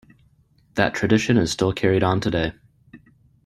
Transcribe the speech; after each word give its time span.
That 0.73 0.95
tradition 0.95 1.37
is 1.37 1.51
still 1.51 1.73
carried 1.73 2.01
on 2.01 2.21
today. 2.21 2.53